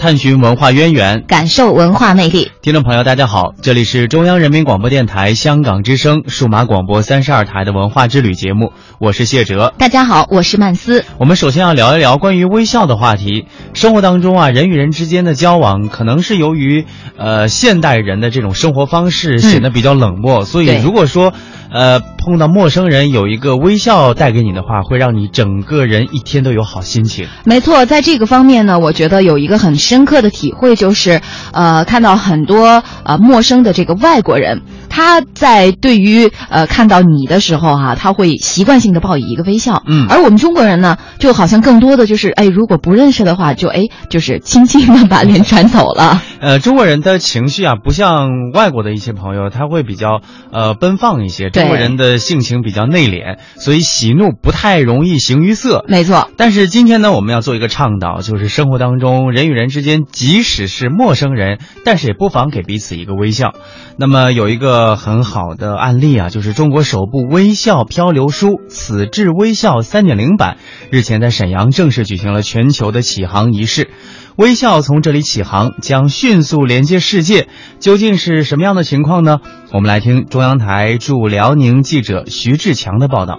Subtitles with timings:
[0.00, 2.50] 探寻文化渊源，感受文化魅力。
[2.62, 9.74] 听众朋友，大家好，这里是中央人民广播电台香港之声数码广播三十二台的文化之旅节目，我是谢哲。
[9.76, 11.04] 大家好，我是曼斯。
[11.18, 13.44] 我们首先要聊一聊关于微笑的话题。
[13.74, 16.86] 生活当中啊，人与人之间的交往，可能是由于
[17.18, 21.34] 呃现代人的这种生活方式显得比较冷漠，所以如果说。
[21.72, 27.28] 呃，碰到陌生人有一个微笑带给你的话，会让你整个人一天都有好心情。
[27.44, 31.20] 没错，在这个方面呢，我觉得有一个很深刻的体会，就是
[31.52, 34.62] 呃，看到很多呃陌生的这个外国人。
[35.00, 46.20] 他在对于呃看到你的时候哈，他会习惯性的报以一个微笑，嗯，而我们中国人呢，就好像更多的就是哎，如果不认识的话，就哎就是轻轻的把脸转走了。
[46.40, 50.20] 呃，中国人的情绪啊，不像外国的一些朋友，他会比较
[50.52, 51.48] 呃奔放一些。
[51.48, 55.84] 中国人的性情比较内敛，所以喜怒不太容易形于色。
[55.88, 56.28] 没错。
[56.36, 63.52] 但是今天呢，我们要做一个倡导，就是生活当中人与人之间，即使是陌生人，但是也不妨给彼此一个微笑。
[63.98, 70.56] 那么有一个很好的案例啊，就是中国首部微笑漂流书《此致微笑三点零版》，
[70.90, 73.90] 日前在沈阳正式举行了全球的启航仪式。
[74.36, 79.38] 微笑从这里起航，将迅速连接世界，究竟是什么样的情况呢？
[79.72, 83.38] 我们来听中央台驻辽宁记者徐志强的报道。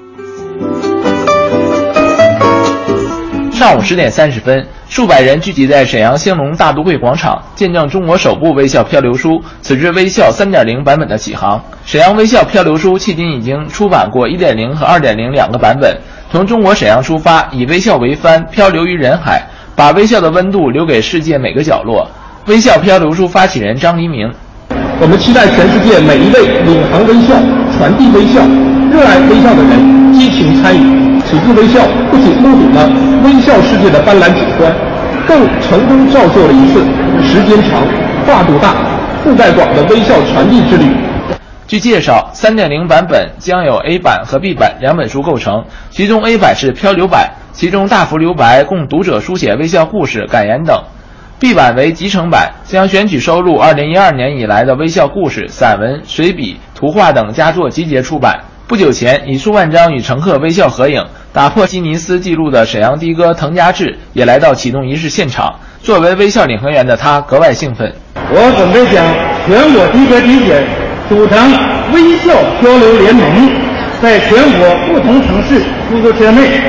[3.52, 4.68] 上午十点三十分。
[4.92, 9.30] 数百人聚集在沈阳兴隆大都会广场，见证中国首部微笑漂流书
[9.62, 11.64] 《此致微笑3.0版本》的起航。
[11.86, 15.98] 沈阳微笑漂流书迄今已经出版过1.0和2.0两个版本。
[16.30, 19.42] 从中国沈阳出发，以微笑为帆，漂流于人海，
[19.78, 22.06] 把微笑的温度留给世界每个角落。
[22.48, 24.30] 微笑漂流书发起人张黎明：
[25.00, 27.36] 我们期待全世界每一位领航微笑、
[27.78, 28.42] 传递微笑、
[28.92, 31.20] 热爱微笑的人激情参与。
[31.22, 31.80] 此次微笑
[32.12, 32.90] 不仅目睹了
[33.24, 34.70] 微笑世界的斑斓景观，
[35.26, 36.84] 更成功造就了一次
[37.24, 37.88] 时间长、
[38.26, 38.76] 跨度大、
[39.24, 40.86] 覆盖广的微笑传递之旅。
[41.68, 50.78] 据介绍，3.0版本将有 A 版和 B 版两本书构成，其中 A 版是漂流版，其中大幅留白，供读者书写微笑故事、感言等
[51.40, 58.38] ；B 版为集成版，将选取收录2012年以来的微笑故事、散文、随笔、图画等佳作集结出版。
[58.72, 65.54] 不久前，以数万张与乘客微笑合影打破吉尼斯纪录的沈阳的哥滕家志也来到启动仪式现场。
[65.84, 67.94] 作为微笑领航员的他格外兴奋。
[68.30, 69.04] 我准备向
[69.46, 70.64] 全国的哥的姐
[71.10, 71.52] 组成
[71.92, 72.32] 微笑
[72.64, 73.52] 交流联盟，
[74.02, 75.60] 在全国不同城市
[75.90, 76.62] 出租车内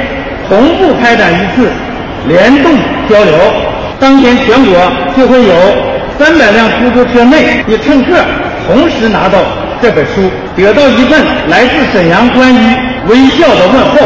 [0.48, 1.70] 同步开展一次
[2.26, 2.72] 联动
[3.08, 3.38] 交流。
[4.00, 4.74] 当天，全国
[5.16, 5.54] 就会有
[6.18, 8.16] 三百辆出租车内的乘客
[8.66, 9.38] 同时拿到。
[9.82, 12.58] 这本书得到一份来自沈阳关于
[13.10, 13.96] 微笑的问候。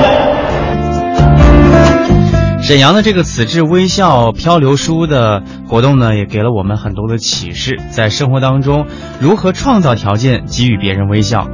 [2.63, 8.87] 沈阳的这个“此致微笑漂流书”的活动呢，也给了我们很多的启示，在生活当中
[9.21, 11.47] 如何创造条件给予别人微笑。